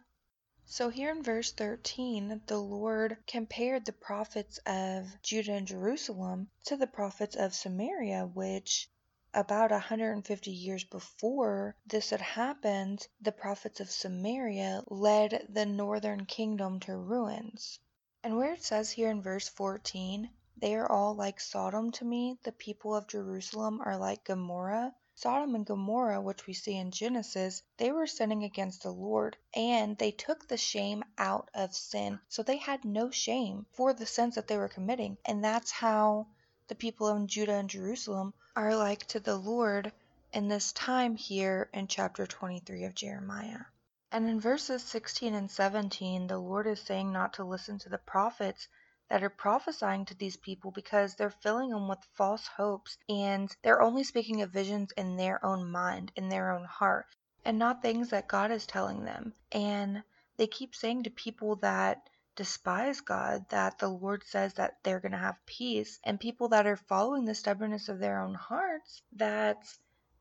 So 0.64 0.90
here 0.90 1.10
in 1.10 1.24
verse 1.24 1.50
13, 1.50 2.42
the 2.46 2.60
Lord 2.60 3.16
compared 3.26 3.84
the 3.84 3.92
prophets 3.92 4.58
of 4.58 5.20
Judah 5.22 5.54
and 5.54 5.66
Jerusalem 5.66 6.50
to 6.66 6.76
the 6.76 6.86
prophets 6.86 7.34
of 7.34 7.52
Samaria, 7.52 8.26
which 8.26 8.88
about 9.34 9.72
150 9.72 10.52
years 10.52 10.84
before 10.84 11.74
this 11.84 12.10
had 12.10 12.20
happened, 12.20 13.08
the 13.20 13.32
prophets 13.32 13.80
of 13.80 13.90
Samaria 13.90 14.84
led 14.86 15.48
the 15.48 15.66
northern 15.66 16.26
kingdom 16.26 16.78
to 16.78 16.96
ruins. 16.96 17.80
And 18.22 18.36
where 18.36 18.52
it 18.52 18.62
says 18.62 18.92
here 18.92 19.10
in 19.10 19.20
verse 19.20 19.48
14, 19.48 20.30
they 20.62 20.76
are 20.76 20.88
all 20.88 21.12
like 21.16 21.40
Sodom 21.40 21.90
to 21.90 22.04
me, 22.04 22.38
the 22.44 22.52
people 22.52 22.94
of 22.94 23.08
Jerusalem 23.08 23.82
are 23.84 23.96
like 23.96 24.22
Gomorrah. 24.22 24.94
Sodom 25.12 25.56
and 25.56 25.66
Gomorrah, 25.66 26.20
which 26.20 26.46
we 26.46 26.52
see 26.52 26.76
in 26.76 26.92
Genesis, 26.92 27.64
they 27.78 27.90
were 27.90 28.06
sinning 28.06 28.44
against 28.44 28.84
the 28.84 28.92
Lord, 28.92 29.36
and 29.56 29.98
they 29.98 30.12
took 30.12 30.46
the 30.46 30.56
shame 30.56 31.02
out 31.18 31.50
of 31.52 31.74
sin. 31.74 32.20
So 32.28 32.44
they 32.44 32.58
had 32.58 32.84
no 32.84 33.10
shame 33.10 33.66
for 33.72 33.92
the 33.92 34.06
sins 34.06 34.36
that 34.36 34.46
they 34.46 34.56
were 34.56 34.68
committing. 34.68 35.18
And 35.24 35.42
that's 35.42 35.72
how 35.72 36.28
the 36.68 36.76
people 36.76 37.08
of 37.08 37.26
Judah 37.26 37.54
and 37.54 37.68
Jerusalem 37.68 38.32
are 38.54 38.76
like 38.76 39.04
to 39.08 39.18
the 39.18 39.36
Lord 39.36 39.92
in 40.32 40.46
this 40.46 40.70
time 40.70 41.16
here 41.16 41.70
in 41.74 41.88
chapter 41.88 42.24
23 42.24 42.84
of 42.84 42.94
Jeremiah. 42.94 43.64
And 44.12 44.28
in 44.28 44.38
verses 44.38 44.84
16 44.84 45.34
and 45.34 45.50
17, 45.50 46.28
the 46.28 46.38
Lord 46.38 46.68
is 46.68 46.80
saying 46.80 47.12
not 47.12 47.32
to 47.32 47.44
listen 47.44 47.80
to 47.80 47.88
the 47.88 47.98
prophets 47.98 48.68
that 49.08 49.22
are 49.22 49.30
prophesying 49.30 50.04
to 50.06 50.14
these 50.14 50.36
people 50.36 50.70
because 50.70 51.14
they're 51.14 51.30
filling 51.30 51.70
them 51.70 51.88
with 51.88 51.98
false 52.14 52.46
hopes 52.46 52.98
and 53.08 53.54
they're 53.62 53.82
only 53.82 54.04
speaking 54.04 54.42
of 54.42 54.50
visions 54.50 54.92
in 54.96 55.16
their 55.16 55.44
own 55.44 55.70
mind, 55.70 56.12
in 56.16 56.28
their 56.28 56.52
own 56.52 56.64
heart, 56.64 57.06
and 57.44 57.58
not 57.58 57.82
things 57.82 58.10
that 58.10 58.28
God 58.28 58.50
is 58.50 58.66
telling 58.66 59.04
them. 59.04 59.34
And 59.50 60.02
they 60.36 60.46
keep 60.46 60.74
saying 60.74 61.02
to 61.04 61.10
people 61.10 61.56
that 61.56 62.08
despise 62.34 63.00
God 63.00 63.44
that 63.50 63.78
the 63.78 63.88
Lord 63.88 64.24
says 64.24 64.54
that 64.54 64.78
they're 64.82 65.00
going 65.00 65.12
to 65.12 65.18
have 65.18 65.44
peace, 65.44 66.00
and 66.04 66.18
people 66.18 66.48
that 66.48 66.66
are 66.66 66.76
following 66.76 67.26
the 67.26 67.34
stubbornness 67.34 67.88
of 67.88 67.98
their 67.98 68.22
own 68.22 68.34
hearts 68.34 69.02
that 69.12 69.62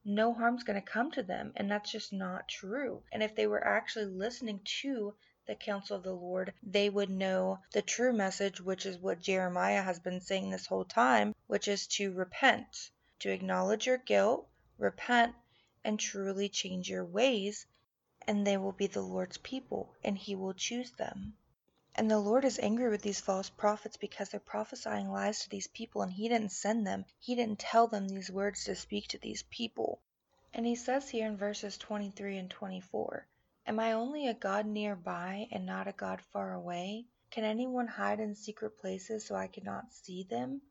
no 0.03 0.33
harm's 0.33 0.63
going 0.63 0.81
to 0.81 0.85
come 0.85 1.11
to 1.11 1.23
them. 1.23 1.53
And 1.55 1.71
that's 1.71 1.91
just 1.91 2.11
not 2.11 2.49
true. 2.49 3.03
And 3.11 3.23
if 3.23 3.35
they 3.35 3.47
were 3.47 3.65
actually 3.65 4.05
listening 4.05 4.59
to 4.81 5.13
the 5.47 5.55
counsel 5.55 5.97
of 5.97 6.03
the 6.03 6.13
Lord, 6.13 6.53
they 6.61 6.87
would 6.87 7.09
know 7.09 7.59
the 7.71 7.81
true 7.81 8.13
message, 8.13 8.61
which 8.61 8.85
is 8.85 8.99
what 8.99 9.19
Jeremiah 9.19 9.81
has 9.81 9.99
been 9.99 10.21
saying 10.21 10.51
this 10.51 10.67
whole 10.67 10.85
time, 10.85 11.33
which 11.47 11.67
is 11.67 11.87
to 11.87 12.13
repent, 12.13 12.91
to 13.19 13.31
acknowledge 13.31 13.87
your 13.87 13.97
guilt, 13.97 14.47
repent, 14.77 15.35
and 15.83 15.99
truly 15.99 16.47
change 16.47 16.89
your 16.89 17.03
ways, 17.03 17.65
and 18.27 18.45
they 18.45 18.55
will 18.55 18.71
be 18.71 18.85
the 18.85 19.01
Lord's 19.01 19.39
people, 19.39 19.95
and 20.03 20.15
He 20.15 20.35
will 20.35 20.53
choose 20.53 20.91
them. 20.91 21.35
And 21.95 22.09
the 22.09 22.19
Lord 22.19 22.45
is 22.45 22.59
angry 22.59 22.89
with 22.89 23.01
these 23.01 23.19
false 23.19 23.49
prophets 23.49 23.97
because 23.97 24.29
they're 24.29 24.39
prophesying 24.39 25.11
lies 25.11 25.39
to 25.39 25.49
these 25.49 25.67
people, 25.67 26.03
and 26.03 26.13
He 26.13 26.29
didn't 26.29 26.51
send 26.51 26.85
them. 26.85 27.03
He 27.19 27.33
didn't 27.33 27.59
tell 27.59 27.87
them 27.87 28.07
these 28.07 28.29
words 28.29 28.63
to 28.65 28.75
speak 28.75 29.07
to 29.07 29.17
these 29.17 29.43
people. 29.49 29.99
And 30.53 30.67
He 30.67 30.75
says 30.75 31.09
here 31.09 31.25
in 31.25 31.35
verses 31.35 31.77
23 31.77 32.37
and 32.37 32.49
24 32.51 33.25
Am 33.67 33.79
I 33.79 33.91
only 33.93 34.27
a 34.27 34.33
God 34.33 34.65
nearby 34.65 35.47
and 35.51 35.67
not 35.67 35.87
a 35.87 35.91
God 35.91 36.21
far 36.33 36.53
away? 36.53 37.05
Can 37.29 37.43
anyone 37.43 37.87
hide 37.87 38.19
in 38.19 38.33
secret 38.33 38.79
places 38.79 39.25
so 39.25 39.35
I 39.35 39.47
cannot 39.47 39.93
see 39.93 40.23
them? 40.23 40.61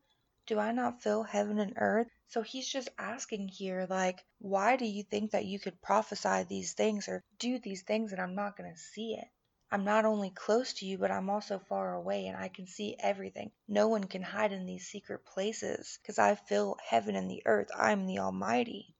Do 0.45 0.59
I 0.59 0.73
not 0.73 1.01
fill 1.01 1.23
heaven 1.23 1.57
and 1.59 1.73
earth? 1.77 2.09
So 2.27 2.41
he's 2.41 2.67
just 2.67 2.89
asking 2.97 3.47
here, 3.47 3.87
like, 3.89 4.25
why 4.39 4.75
do 4.75 4.85
you 4.85 5.03
think 5.03 5.31
that 5.31 5.45
you 5.45 5.57
could 5.57 5.81
prophesy 5.81 6.43
these 6.43 6.73
things 6.73 7.07
or 7.07 7.23
do 7.39 7.59
these 7.59 7.83
things 7.83 8.11
and 8.11 8.21
I'm 8.21 8.35
not 8.35 8.57
going 8.57 8.71
to 8.71 8.77
see 8.77 9.13
it? 9.13 9.27
I'm 9.71 9.85
not 9.85 10.03
only 10.03 10.29
close 10.29 10.73
to 10.73 10.85
you, 10.85 10.97
but 10.97 11.11
I'm 11.11 11.29
also 11.29 11.59
far 11.59 11.93
away 11.93 12.27
and 12.27 12.35
I 12.35 12.49
can 12.49 12.67
see 12.67 12.97
everything. 12.99 13.51
No 13.69 13.87
one 13.87 14.03
can 14.03 14.21
hide 14.21 14.51
in 14.51 14.65
these 14.65 14.87
secret 14.89 15.25
places 15.25 15.97
because 16.01 16.19
I 16.19 16.35
fill 16.35 16.77
heaven 16.85 17.15
and 17.15 17.31
the 17.31 17.43
earth. 17.45 17.69
I 17.73 17.93
am 17.93 18.05
the 18.05 18.19
Almighty. 18.19 18.93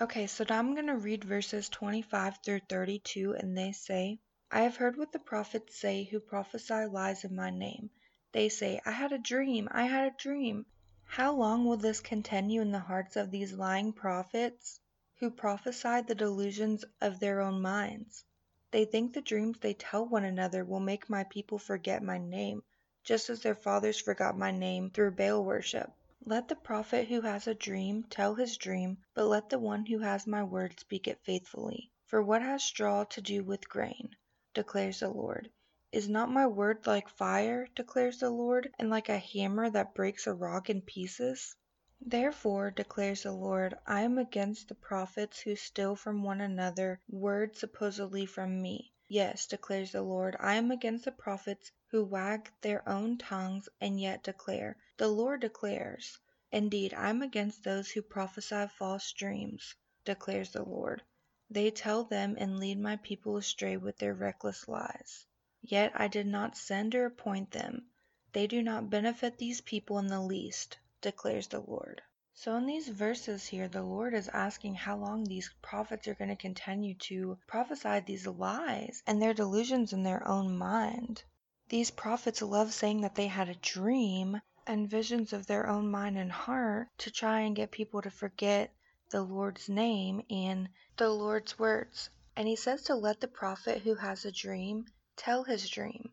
Okay, 0.00 0.28
so 0.28 0.44
now 0.48 0.60
I'm 0.60 0.74
going 0.74 0.86
to 0.86 0.96
read 0.96 1.24
verses 1.24 1.68
25 1.68 2.38
through 2.44 2.60
32, 2.68 3.34
and 3.34 3.58
they 3.58 3.72
say, 3.72 4.20
I 4.48 4.60
have 4.60 4.76
heard 4.76 4.96
what 4.96 5.10
the 5.10 5.18
prophets 5.18 5.76
say 5.76 6.04
who 6.04 6.20
prophesy 6.20 6.86
lies 6.86 7.24
in 7.24 7.34
my 7.34 7.50
name. 7.50 7.90
They 8.30 8.48
say, 8.48 8.80
I 8.86 8.92
had 8.92 9.10
a 9.10 9.18
dream, 9.18 9.68
I 9.72 9.86
had 9.86 10.12
a 10.12 10.16
dream. 10.16 10.66
How 11.04 11.34
long 11.34 11.64
will 11.64 11.78
this 11.78 11.98
continue 11.98 12.60
in 12.60 12.70
the 12.70 12.78
hearts 12.78 13.16
of 13.16 13.32
these 13.32 13.52
lying 13.52 13.92
prophets 13.92 14.78
who 15.16 15.30
prophesy 15.30 16.02
the 16.02 16.14
delusions 16.14 16.84
of 17.00 17.18
their 17.18 17.40
own 17.40 17.60
minds? 17.60 18.24
They 18.70 18.84
think 18.84 19.14
the 19.14 19.20
dreams 19.20 19.58
they 19.58 19.74
tell 19.74 20.06
one 20.06 20.24
another 20.24 20.64
will 20.64 20.78
make 20.78 21.10
my 21.10 21.24
people 21.24 21.58
forget 21.58 22.04
my 22.04 22.18
name, 22.18 22.62
just 23.02 23.30
as 23.30 23.42
their 23.42 23.56
fathers 23.56 24.00
forgot 24.00 24.38
my 24.38 24.52
name 24.52 24.90
through 24.90 25.16
Baal 25.16 25.42
worship. 25.44 25.92
Let 26.30 26.48
the 26.48 26.56
prophet 26.56 27.08
who 27.08 27.22
has 27.22 27.46
a 27.46 27.54
dream 27.54 28.02
tell 28.02 28.34
his 28.34 28.58
dream, 28.58 28.98
but 29.14 29.24
let 29.24 29.48
the 29.48 29.58
one 29.58 29.86
who 29.86 30.00
has 30.00 30.26
my 30.26 30.44
word 30.44 30.78
speak 30.78 31.08
it 31.08 31.18
faithfully. 31.24 31.90
For 32.04 32.22
what 32.22 32.42
has 32.42 32.62
straw 32.62 33.04
to 33.04 33.22
do 33.22 33.42
with 33.42 33.66
grain? 33.66 34.14
declares 34.52 35.00
the 35.00 35.08
Lord. 35.08 35.50
Is 35.90 36.06
not 36.06 36.28
my 36.30 36.46
word 36.46 36.86
like 36.86 37.08
fire, 37.08 37.66
declares 37.74 38.18
the 38.18 38.28
Lord, 38.28 38.70
and 38.78 38.90
like 38.90 39.08
a 39.08 39.16
hammer 39.16 39.70
that 39.70 39.94
breaks 39.94 40.26
a 40.26 40.34
rock 40.34 40.68
in 40.68 40.82
pieces? 40.82 41.56
Therefore, 41.98 42.70
declares 42.72 43.22
the 43.22 43.32
Lord, 43.32 43.78
I 43.86 44.02
am 44.02 44.18
against 44.18 44.68
the 44.68 44.74
prophets 44.74 45.40
who 45.40 45.56
steal 45.56 45.96
from 45.96 46.22
one 46.22 46.42
another 46.42 47.00
words 47.08 47.58
supposedly 47.58 48.26
from 48.26 48.60
me. 48.60 48.92
Yes, 49.08 49.46
declares 49.46 49.92
the 49.92 50.02
Lord, 50.02 50.36
I 50.38 50.56
am 50.56 50.70
against 50.70 51.06
the 51.06 51.12
prophets 51.12 51.72
who 51.90 52.04
wag 52.04 52.50
their 52.60 52.86
own 52.86 53.16
tongues 53.16 53.66
and 53.80 53.98
yet 53.98 54.22
declare, 54.22 54.76
The 54.98 55.08
Lord 55.08 55.40
declares. 55.40 56.18
Indeed, 56.52 56.92
I 56.92 57.08
am 57.08 57.22
against 57.22 57.64
those 57.64 57.90
who 57.90 58.02
prophesy 58.02 58.66
false 58.78 59.10
dreams, 59.12 59.74
declares 60.04 60.52
the 60.52 60.62
Lord. 60.62 61.02
They 61.50 61.70
tell 61.70 62.04
them 62.04 62.36
and 62.38 62.58
lead 62.58 62.78
my 62.78 62.96
people 62.96 63.38
astray 63.38 63.78
with 63.78 63.96
their 63.96 64.12
reckless 64.12 64.68
lies. 64.68 65.24
Yet 65.62 65.92
I 65.94 66.08
did 66.08 66.26
not 66.26 66.58
send 66.58 66.94
or 66.94 67.06
appoint 67.06 67.50
them. 67.50 67.86
They 68.34 68.46
do 68.46 68.62
not 68.62 68.90
benefit 68.90 69.38
these 69.38 69.62
people 69.62 69.98
in 69.98 70.08
the 70.08 70.20
least, 70.20 70.76
declares 71.00 71.46
the 71.46 71.60
Lord. 71.60 72.02
So 72.34 72.54
in 72.56 72.66
these 72.66 72.88
verses 72.88 73.46
here, 73.46 73.66
the 73.66 73.82
Lord 73.82 74.12
is 74.12 74.28
asking 74.28 74.74
how 74.74 74.98
long 74.98 75.24
these 75.24 75.50
prophets 75.62 76.06
are 76.06 76.14
going 76.14 76.28
to 76.28 76.36
continue 76.36 76.94
to 76.94 77.38
prophesy 77.46 78.00
these 78.00 78.26
lies 78.26 79.02
and 79.06 79.22
their 79.22 79.32
delusions 79.32 79.94
in 79.94 80.02
their 80.02 80.26
own 80.28 80.56
mind. 80.56 81.24
These 81.70 81.90
prophets 81.90 82.40
love 82.40 82.72
saying 82.72 83.02
that 83.02 83.14
they 83.14 83.26
had 83.26 83.50
a 83.50 83.54
dream 83.54 84.40
and 84.66 84.88
visions 84.88 85.34
of 85.34 85.46
their 85.46 85.66
own 85.66 85.90
mind 85.90 86.16
and 86.16 86.32
heart 86.32 86.88
to 86.96 87.10
try 87.10 87.40
and 87.40 87.54
get 87.54 87.70
people 87.70 88.00
to 88.00 88.10
forget 88.10 88.72
the 89.10 89.20
Lord's 89.22 89.68
name 89.68 90.22
and 90.30 90.70
the 90.96 91.10
Lord's 91.10 91.58
words. 91.58 92.08
And 92.34 92.48
he 92.48 92.56
says 92.56 92.82
to 92.84 92.94
let 92.94 93.20
the 93.20 93.28
prophet 93.28 93.82
who 93.82 93.94
has 93.96 94.24
a 94.24 94.32
dream 94.32 94.86
tell 95.16 95.44
his 95.44 95.68
dream, 95.68 96.12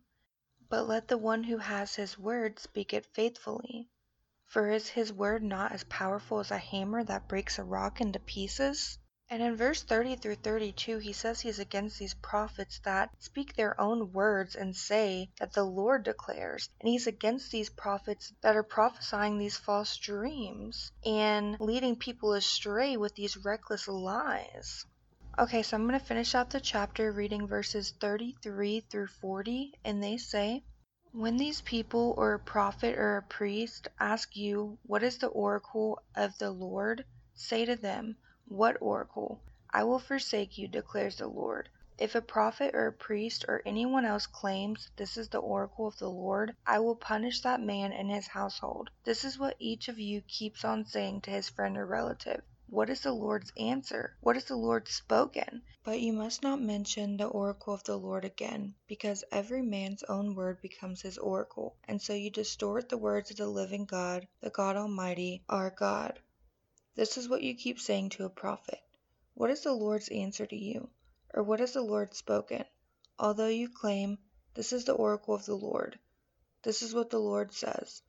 but 0.68 0.90
let 0.90 1.08
the 1.08 1.18
one 1.18 1.44
who 1.44 1.58
has 1.58 1.96
his 1.96 2.20
word 2.20 2.60
speak 2.60 2.94
it 2.94 3.06
faithfully. 3.06 3.90
For 4.48 4.70
is 4.70 4.90
his 4.90 5.14
word 5.14 5.42
not 5.42 5.72
as 5.72 5.86
powerful 5.86 6.40
as 6.40 6.52
a 6.52 6.58
hammer 6.58 7.04
that 7.06 7.30
breaks 7.30 7.58
a 7.60 7.64
rock 7.64 8.02
into 8.02 8.20
pieces? 8.20 8.98
And 9.28 9.42
in 9.42 9.56
verse 9.56 9.82
30 9.82 10.18
through 10.18 10.36
32, 10.36 11.00
he 11.00 11.12
says 11.12 11.42
he's 11.42 11.58
against 11.58 11.98
these 11.98 12.14
prophets 12.14 12.80
that 12.84 13.10
speak 13.18 13.56
their 13.56 13.80
own 13.82 14.14
words 14.14 14.56
and 14.56 14.76
say 14.76 15.32
that 15.40 15.52
the 15.52 15.64
Lord 15.64 16.04
declares. 16.04 16.70
And 16.80 16.90
he's 16.90 17.08
against 17.08 17.52
these 17.52 17.72
prophets 17.72 18.32
that 18.42 18.56
are 18.56 18.62
prophesying 18.64 19.40
these 19.40 19.58
false 19.58 19.98
dreams 19.98 20.92
and 21.04 21.60
leading 21.60 21.96
people 21.96 22.34
astray 22.34 22.98
with 22.98 23.16
these 23.16 23.36
reckless 23.36 23.88
lies. 23.88 24.86
Okay, 25.40 25.64
so 25.64 25.76
I'm 25.76 25.88
going 25.88 26.00
to 26.00 26.06
finish 26.06 26.36
out 26.36 26.52
the 26.52 26.62
chapter 26.62 27.12
reading 27.12 27.48
verses 27.48 27.96
33 28.00 28.82
through 28.82 29.08
40, 29.08 29.74
and 29.84 30.04
they 30.04 30.18
say, 30.18 30.64
when 31.12 31.38
these 31.38 31.62
people 31.62 32.14
or 32.18 32.34
a 32.34 32.40
prophet 32.40 32.96
or 32.98 33.18
a 33.18 33.24
priest 33.24 33.88
ask 34.00 34.36
you, 34.36 34.78
What 34.84 35.02
is 35.02 35.18
the 35.18 35.28
oracle 35.28 36.04
of 36.16 36.38
the 36.38 36.52
Lord? 36.52 37.06
say 37.34 37.66
to 37.66 37.76
them, 37.76 38.18
What 38.48 38.78
oracle? 38.80 39.42
I 39.72 39.84
will 39.86 39.98
forsake 39.98 40.58
you, 40.58 40.68
declares 40.68 41.16
the 41.16 41.28
Lord. 41.28 41.68
If 41.98 42.14
a 42.14 42.22
prophet 42.22 42.76
or 42.76 42.88
a 42.88 42.94
priest 42.94 43.46
or 43.48 43.62
anyone 43.66 44.06
else 44.06 44.28
claims, 44.28 44.90
This 44.98 45.18
is 45.18 45.30
the 45.30 45.40
oracle 45.40 45.88
of 45.88 45.98
the 45.98 46.10
Lord, 46.10 46.54
I 46.68 46.80
will 46.80 46.96
punish 46.96 47.42
that 47.42 47.60
man 47.60 47.92
and 47.92 48.12
his 48.12 48.28
household. 48.28 48.92
This 49.04 49.24
is 49.24 49.40
what 49.40 49.56
each 49.60 49.88
of 49.88 49.98
you 49.98 50.22
keeps 50.22 50.64
on 50.64 50.86
saying 50.86 51.22
to 51.22 51.32
his 51.32 51.50
friend 51.50 51.78
or 51.78 51.86
relative. 51.86 52.44
What 52.68 52.90
is 52.90 53.02
the 53.02 53.14
Lord's 53.14 53.52
answer? 53.58 54.18
What 54.22 54.36
is 54.38 54.46
the 54.46 54.58
Lord 54.58 54.88
spoken? 54.88 55.64
But 55.84 56.02
you 56.02 56.14
must 56.14 56.44
not 56.44 56.62
mention 56.62 57.16
the 57.18 57.28
oracle 57.28 57.74
of 57.74 57.84
the 57.86 57.98
Lord 57.98 58.26
again, 58.26 58.76
because 58.88 59.24
every 59.32 59.62
man's 59.62 60.04
own 60.04 60.36
word 60.36 60.62
becomes 60.62 61.02
his 61.02 61.18
oracle, 61.18 61.78
and 61.88 62.02
so 62.02 62.14
you 62.14 62.30
distort 62.30 62.90
the 62.90 62.98
words 62.98 63.32
of 63.32 63.38
the 63.38 63.48
living 63.48 63.86
God, 63.86 64.28
the 64.42 64.50
God 64.50 64.76
Almighty, 64.76 65.44
our 65.48 65.70
God. 65.70 66.20
This 66.96 67.18
is 67.18 67.28
what 67.28 67.44
you 67.44 67.56
keep 67.56 67.80
saying 67.80 68.10
to 68.12 68.24
a 68.24 68.30
prophet. 68.30 68.82
What 69.34 69.50
is 69.50 69.64
the 69.64 69.74
Lord's 69.74 70.08
answer 70.08 70.46
to 70.46 70.56
you? 70.56 70.90
Or 71.34 71.44
what 71.44 71.60
has 71.60 71.74
the 71.74 71.82
Lord 71.82 72.14
spoken? 72.14 72.64
Although 73.20 73.50
you 73.50 73.68
claim, 73.68 74.18
This 74.54 74.72
is 74.72 74.86
the 74.86 74.94
oracle 74.94 75.36
of 75.36 75.46
the 75.46 75.56
Lord. 75.56 76.00
This 76.64 76.82
is 76.82 76.94
what 76.94 77.10
the 77.10 77.20
Lord 77.20 77.52
says. 77.52 78.02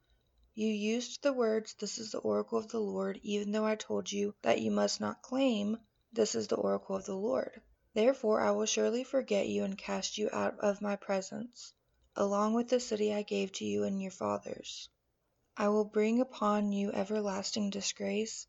You 0.54 0.68
used 0.68 1.22
the 1.22 1.32
words, 1.32 1.74
This 1.74 1.98
is 1.98 2.12
the 2.12 2.20
oracle 2.20 2.58
of 2.58 2.68
the 2.68 2.78
Lord, 2.78 3.18
even 3.24 3.50
though 3.50 3.66
I 3.66 3.74
told 3.74 4.12
you 4.12 4.34
that 4.42 4.60
you 4.60 4.70
must 4.70 5.00
not 5.00 5.20
claim, 5.20 5.78
This 6.12 6.36
is 6.36 6.46
the 6.46 6.54
oracle 6.54 6.94
of 6.94 7.06
the 7.06 7.16
Lord. 7.16 7.60
Therefore 7.92 8.40
I 8.40 8.52
will 8.52 8.66
surely 8.66 9.02
forget 9.02 9.48
you 9.48 9.64
and 9.64 9.76
cast 9.76 10.16
you 10.16 10.30
out 10.32 10.60
of 10.60 10.80
my 10.80 10.94
presence, 10.94 11.72
along 12.14 12.54
with 12.54 12.68
the 12.68 12.78
city 12.78 13.12
I 13.12 13.22
gave 13.22 13.50
to 13.54 13.64
you 13.64 13.82
and 13.82 14.00
your 14.00 14.12
fathers. 14.12 14.88
I 15.56 15.70
will 15.70 15.84
bring 15.84 16.20
upon 16.20 16.70
you 16.70 16.92
everlasting 16.92 17.70
disgrace, 17.70 18.46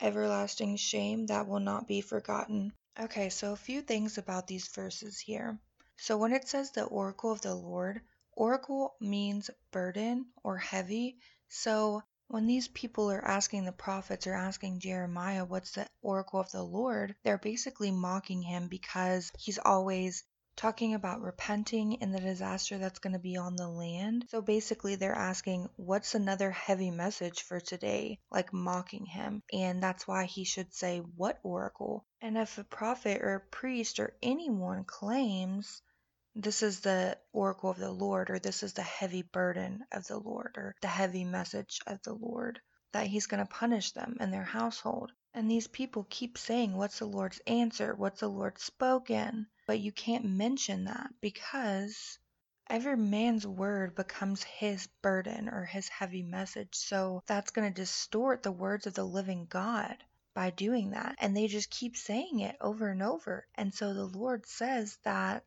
everlasting 0.00 0.76
shame 0.76 1.26
that 1.26 1.46
will 1.46 1.60
not 1.60 1.86
be 1.86 2.00
forgotten. 2.00 2.72
Okay, 2.98 3.28
so 3.28 3.52
a 3.52 3.56
few 3.56 3.82
things 3.82 4.18
about 4.18 4.46
these 4.46 4.68
verses 4.68 5.18
here. 5.18 5.58
So 5.96 6.16
when 6.16 6.32
it 6.32 6.48
says 6.48 6.70
the 6.70 6.84
oracle 6.84 7.32
of 7.32 7.40
the 7.40 7.54
Lord, 7.54 8.00
oracle 8.32 8.94
means 9.00 9.50
burden 9.70 10.26
or 10.44 10.56
heavy. 10.58 11.18
So 11.48 12.02
when 12.28 12.46
these 12.46 12.68
people 12.68 13.10
are 13.10 13.24
asking 13.24 13.64
the 13.64 13.72
prophets 13.72 14.26
or 14.26 14.34
asking 14.34 14.80
Jeremiah 14.80 15.44
what's 15.44 15.72
the 15.72 15.88
oracle 16.02 16.40
of 16.40 16.50
the 16.52 16.62
Lord, 16.62 17.16
they're 17.24 17.38
basically 17.38 17.90
mocking 17.90 18.42
him 18.42 18.68
because 18.68 19.32
he's 19.38 19.58
always 19.58 20.24
talking 20.58 20.94
about 20.94 21.22
repenting 21.22 22.02
and 22.02 22.12
the 22.12 22.20
disaster 22.20 22.78
that's 22.78 22.98
going 22.98 23.12
to 23.12 23.18
be 23.20 23.36
on 23.36 23.54
the 23.54 23.68
land. 23.68 24.26
So 24.28 24.42
basically, 24.42 24.96
they're 24.96 25.14
asking, 25.14 25.70
What's 25.76 26.16
another 26.16 26.50
heavy 26.50 26.90
message 26.90 27.42
for 27.42 27.60
today? 27.60 28.18
Like 28.30 28.52
mocking 28.52 29.06
him. 29.06 29.42
And 29.52 29.80
that's 29.80 30.06
why 30.08 30.24
he 30.24 30.44
should 30.44 30.74
say, 30.74 30.98
What 30.98 31.38
oracle? 31.44 32.04
And 32.20 32.36
if 32.36 32.58
a 32.58 32.64
prophet 32.64 33.22
or 33.22 33.36
a 33.36 33.40
priest 33.40 34.00
or 34.00 34.16
anyone 34.20 34.84
claims 34.84 35.80
this 36.34 36.62
is 36.62 36.80
the 36.80 37.16
oracle 37.32 37.70
of 37.70 37.78
the 37.78 37.90
Lord, 37.90 38.28
or 38.28 38.38
this 38.38 38.62
is 38.62 38.72
the 38.72 38.82
heavy 38.82 39.22
burden 39.22 39.84
of 39.92 40.06
the 40.06 40.18
Lord, 40.18 40.54
or 40.56 40.74
the 40.82 40.88
heavy 40.88 41.24
message 41.24 41.80
of 41.86 42.02
the 42.02 42.14
Lord, 42.14 42.60
that 42.92 43.06
He's 43.06 43.26
going 43.26 43.44
to 43.44 43.52
punish 43.52 43.92
them 43.92 44.16
and 44.20 44.32
their 44.32 44.44
household. 44.44 45.12
And 45.38 45.48
these 45.48 45.68
people 45.68 46.04
keep 46.10 46.36
saying, 46.36 46.74
What's 46.74 46.98
the 46.98 47.06
Lord's 47.06 47.40
answer? 47.46 47.94
What's 47.94 48.18
the 48.18 48.28
Lord 48.28 48.58
spoken? 48.58 49.46
But 49.68 49.78
you 49.78 49.92
can't 49.92 50.24
mention 50.24 50.86
that 50.86 51.12
because 51.20 52.18
every 52.68 52.96
man's 52.96 53.46
word 53.46 53.94
becomes 53.94 54.42
his 54.42 54.88
burden 55.00 55.48
or 55.48 55.64
his 55.64 55.88
heavy 55.88 56.24
message. 56.24 56.74
So 56.74 57.22
that's 57.28 57.52
going 57.52 57.72
to 57.72 57.82
distort 57.82 58.42
the 58.42 58.50
words 58.50 58.88
of 58.88 58.94
the 58.94 59.04
living 59.04 59.46
God 59.48 60.02
by 60.34 60.50
doing 60.50 60.90
that. 60.90 61.14
And 61.20 61.36
they 61.36 61.46
just 61.46 61.70
keep 61.70 61.96
saying 61.96 62.40
it 62.40 62.56
over 62.60 62.88
and 62.88 63.00
over. 63.00 63.46
And 63.54 63.72
so 63.72 63.94
the 63.94 64.06
Lord 64.06 64.44
says 64.44 64.98
that 65.04 65.44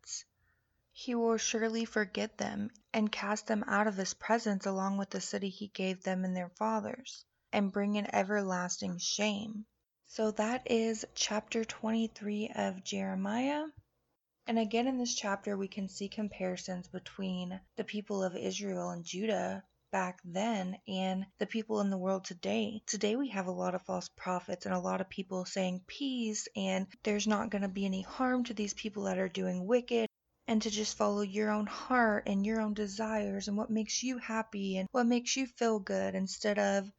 he 0.94 1.16
will 1.16 1.36
surely 1.36 1.84
forget 1.84 2.38
them, 2.38 2.70
and 2.94 3.12
cast 3.12 3.48
them 3.48 3.66
out 3.68 3.88
of 3.88 3.98
his 3.98 4.14
presence 4.14 4.66
along 4.66 4.98
with 4.98 5.10
the 5.10 5.20
city 5.20 5.50
he 5.50 5.68
gave 5.68 6.02
them 6.04 6.24
and 6.24 6.34
their 6.34 6.52
fathers, 6.52 7.26
and 7.52 7.74
bring 7.74 7.98
an 7.98 8.08
everlasting 8.16 8.98
shame. 8.98 9.66
So 10.14 10.32
that 10.32 10.70
is 10.70 11.06
chapter 11.16 11.64
23 11.64 12.52
of 12.54 12.84
Jeremiah. 12.84 13.68
And 14.46 14.60
again 14.60 14.86
in 14.86 14.98
this 14.98 15.16
chapter, 15.16 15.56
we 15.56 15.70
can 15.70 15.88
see 15.88 16.10
comparisons 16.10 16.90
between 16.90 17.62
the 17.78 17.86
people 17.86 18.22
of 18.22 18.36
Israel 18.36 18.90
and 18.90 19.06
Judah 19.06 19.64
back 19.90 20.20
then 20.26 20.78
and 20.86 21.28
the 21.38 21.46
people 21.46 21.80
in 21.80 21.90
the 21.90 21.98
world 21.98 22.26
today. 22.26 22.84
Today 22.88 23.16
we 23.16 23.30
have 23.30 23.48
a 23.48 23.54
lot 23.54 23.74
of 23.74 23.84
false 23.84 24.10
prophets 24.10 24.66
and 24.66 24.76
a 24.76 24.80
lot 24.80 25.00
of 25.00 25.10
people 25.10 25.46
saying 25.46 25.86
peace 25.88 26.46
and 26.58 26.88
there's 27.04 27.26
not 27.26 27.50
going 27.50 27.62
to 27.62 27.70
be 27.70 27.86
any 27.86 28.02
harm 28.02 28.44
to 28.44 28.54
these 28.54 28.74
people 28.74 29.04
that 29.04 29.18
are 29.18 29.30
doing 29.30 29.66
wicked 29.66 30.10
and 30.46 30.62
to 30.64 30.70
just 30.70 30.98
follow 30.98 31.22
your 31.22 31.52
own 31.52 31.68
heart 31.68 32.28
and 32.28 32.46
your 32.46 32.60
own 32.60 32.74
desires 32.74 33.48
and 33.48 33.56
what 33.56 33.70
makes 33.70 34.04
you 34.04 34.18
happy 34.18 34.76
and 34.76 34.90
what 34.92 35.06
makes 35.06 35.38
you 35.38 35.48
feel 35.48 35.80
good 35.80 36.16
instead 36.16 36.60
of 36.60 36.92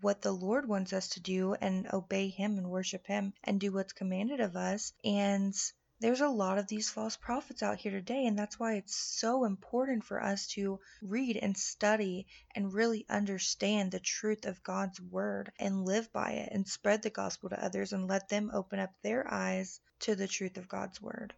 what 0.00 0.22
the 0.22 0.32
Lord 0.32 0.68
wants 0.68 0.92
us 0.92 1.08
to 1.08 1.20
do 1.20 1.54
and 1.54 1.92
obey 1.92 2.28
Him 2.28 2.56
and 2.56 2.70
worship 2.70 3.06
Him 3.06 3.34
and 3.42 3.60
do 3.60 3.72
what's 3.72 3.92
commanded 3.92 4.38
of 4.38 4.54
us. 4.54 4.92
And 5.02 5.54
there's 5.98 6.20
a 6.20 6.28
lot 6.28 6.58
of 6.58 6.68
these 6.68 6.90
false 6.90 7.16
prophets 7.16 7.62
out 7.62 7.78
here 7.78 7.92
today, 7.92 8.26
and 8.26 8.38
that's 8.38 8.58
why 8.58 8.74
it's 8.74 8.96
so 8.96 9.44
important 9.44 10.04
for 10.04 10.22
us 10.22 10.46
to 10.48 10.80
read 11.00 11.36
and 11.36 11.56
study 11.56 12.26
and 12.54 12.72
really 12.72 13.06
understand 13.08 13.90
the 13.90 14.00
truth 14.00 14.44
of 14.44 14.62
God's 14.62 15.00
Word 15.00 15.52
and 15.58 15.84
live 15.84 16.12
by 16.12 16.32
it 16.32 16.50
and 16.52 16.66
spread 16.66 17.02
the 17.02 17.10
gospel 17.10 17.50
to 17.50 17.64
others 17.64 17.92
and 17.92 18.08
let 18.08 18.28
them 18.28 18.50
open 18.52 18.78
up 18.78 18.92
their 19.02 19.32
eyes 19.32 19.80
to 20.00 20.14
the 20.14 20.28
truth 20.28 20.56
of 20.58 20.68
God's 20.68 21.00
Word. 21.00 21.34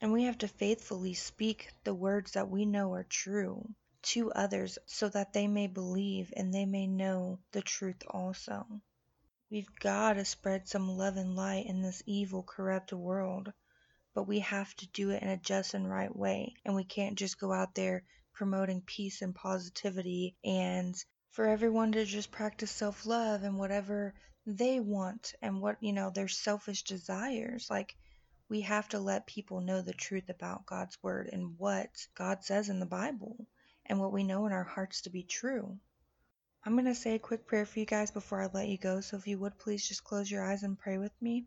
And 0.00 0.12
we 0.12 0.24
have 0.24 0.38
to 0.38 0.48
faithfully 0.48 1.14
speak 1.14 1.70
the 1.84 1.94
words 1.94 2.32
that 2.32 2.48
we 2.48 2.64
know 2.64 2.92
are 2.94 3.04
true 3.04 3.68
to 4.02 4.32
others 4.32 4.78
so 4.86 5.08
that 5.08 5.32
they 5.32 5.46
may 5.46 5.66
believe 5.66 6.32
and 6.36 6.52
they 6.52 6.66
may 6.66 6.86
know 6.86 7.38
the 7.52 7.62
truth 7.62 8.02
also. 8.08 8.66
We've 9.50 9.74
got 9.80 10.14
to 10.14 10.24
spread 10.24 10.66
some 10.66 10.88
love 10.88 11.16
and 11.16 11.36
light 11.36 11.66
in 11.66 11.82
this 11.82 12.02
evil, 12.06 12.42
corrupt 12.42 12.92
world, 12.92 13.52
but 14.14 14.24
we 14.24 14.40
have 14.40 14.74
to 14.76 14.86
do 14.88 15.10
it 15.10 15.22
in 15.22 15.28
a 15.28 15.36
just 15.36 15.74
and 15.74 15.88
right 15.88 16.14
way. 16.14 16.54
And 16.64 16.74
we 16.74 16.84
can't 16.84 17.18
just 17.18 17.38
go 17.38 17.52
out 17.52 17.74
there 17.74 18.02
promoting 18.32 18.80
peace 18.80 19.22
and 19.22 19.34
positivity 19.34 20.36
and 20.42 20.94
for 21.30 21.46
everyone 21.46 21.92
to 21.92 22.04
just 22.04 22.30
practice 22.30 22.70
self 22.70 23.06
love 23.06 23.42
and 23.42 23.58
whatever 23.58 24.14
they 24.46 24.80
want 24.80 25.34
and 25.40 25.60
what, 25.60 25.76
you 25.80 25.92
know, 25.92 26.10
their 26.10 26.28
selfish 26.28 26.82
desires. 26.82 27.68
Like, 27.70 27.94
we 28.48 28.62
have 28.62 28.88
to 28.88 28.98
let 28.98 29.26
people 29.26 29.60
know 29.60 29.80
the 29.80 29.94
truth 29.94 30.28
about 30.28 30.66
God's 30.66 30.98
Word 31.02 31.28
and 31.32 31.58
what 31.58 31.90
God 32.14 32.42
says 32.42 32.68
in 32.68 32.80
the 32.80 32.86
Bible 32.86 33.46
and 33.86 33.98
what 33.98 34.12
we 34.12 34.24
know 34.24 34.46
in 34.46 34.52
our 34.52 34.64
hearts 34.64 35.02
to 35.02 35.10
be 35.10 35.22
true. 35.22 35.78
I'm 36.64 36.74
going 36.74 36.84
to 36.84 36.94
say 36.94 37.16
a 37.16 37.18
quick 37.18 37.46
prayer 37.46 37.66
for 37.66 37.80
you 37.80 37.86
guys 37.86 38.10
before 38.10 38.40
I 38.40 38.48
let 38.52 38.68
you 38.68 38.78
go, 38.78 39.00
so 39.00 39.16
if 39.16 39.26
you 39.26 39.38
would 39.38 39.58
please 39.58 39.88
just 39.88 40.04
close 40.04 40.30
your 40.30 40.44
eyes 40.44 40.62
and 40.62 40.78
pray 40.78 40.98
with 40.98 41.12
me. 41.20 41.46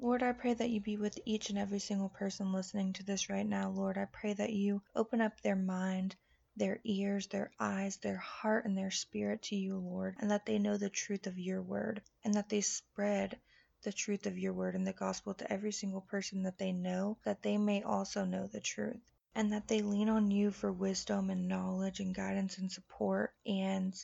Lord, 0.00 0.22
I 0.22 0.32
pray 0.32 0.54
that 0.54 0.70
you 0.70 0.80
be 0.80 0.96
with 0.96 1.18
each 1.24 1.50
and 1.50 1.58
every 1.58 1.78
single 1.78 2.08
person 2.08 2.52
listening 2.52 2.92
to 2.94 3.02
this 3.02 3.28
right 3.28 3.46
now. 3.46 3.70
Lord, 3.70 3.98
I 3.98 4.06
pray 4.06 4.32
that 4.32 4.52
you 4.52 4.82
open 4.94 5.20
up 5.20 5.40
their 5.40 5.56
mind, 5.56 6.16
their 6.56 6.80
ears, 6.84 7.28
their 7.28 7.52
eyes, 7.60 7.98
their 7.98 8.16
heart, 8.16 8.64
and 8.64 8.76
their 8.76 8.90
spirit 8.90 9.42
to 9.42 9.56
you, 9.56 9.76
Lord, 9.76 10.16
and 10.18 10.30
that 10.30 10.44
they 10.44 10.58
know 10.58 10.76
the 10.76 10.90
truth 10.90 11.26
of 11.26 11.38
your 11.38 11.62
word, 11.62 12.02
and 12.24 12.34
that 12.34 12.48
they 12.48 12.60
spread 12.60 13.38
the 13.82 13.92
truth 13.92 14.26
of 14.26 14.36
your 14.36 14.52
word 14.52 14.74
and 14.74 14.86
the 14.86 14.92
gospel 14.92 15.34
to 15.34 15.52
every 15.52 15.72
single 15.72 16.00
person 16.00 16.42
that 16.42 16.58
they 16.58 16.72
know, 16.72 17.16
that 17.24 17.42
they 17.42 17.56
may 17.56 17.82
also 17.82 18.24
know 18.24 18.48
the 18.48 18.60
truth. 18.60 19.00
And 19.38 19.52
that 19.52 19.68
they 19.68 19.82
lean 19.82 20.08
on 20.08 20.32
you 20.32 20.50
for 20.50 20.72
wisdom 20.72 21.30
and 21.30 21.46
knowledge 21.46 22.00
and 22.00 22.12
guidance 22.12 22.58
and 22.58 22.72
support. 22.72 23.32
And 23.46 23.94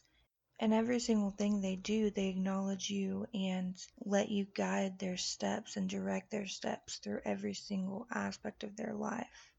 in 0.61 0.73
every 0.73 1.01
single 1.01 1.33
thing 1.33 1.61
they 1.61 1.75
do, 1.75 2.11
they 2.11 2.29
acknowledge 2.29 2.89
you 2.89 3.27
and 3.35 3.75
let 4.05 4.29
you 4.29 4.45
guide 4.45 5.01
their 5.01 5.17
steps 5.17 5.77
and 5.77 5.91
direct 5.91 6.31
their 6.31 6.47
steps 6.47 6.99
through 6.99 7.21
every 7.25 7.55
single 7.55 8.07
aspect 8.15 8.63
of 8.63 8.77
their 8.77 8.95
life. 8.95 9.51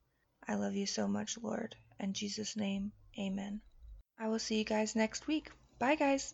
I 0.47 0.55
love 0.55 0.75
you 0.75 0.85
so 0.85 1.09
much, 1.09 1.37
Lord. 1.37 1.75
In 1.99 2.13
Jesus' 2.13 2.55
name, 2.55 2.93
amen. 3.19 3.59
I 4.17 4.29
will 4.29 4.39
see 4.39 4.59
you 4.59 4.63
guys 4.63 4.95
next 4.95 5.27
week. 5.27 5.51
Bye, 5.77 5.95
guys. 5.95 6.33